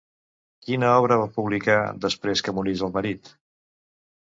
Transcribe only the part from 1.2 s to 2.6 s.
va publicar després que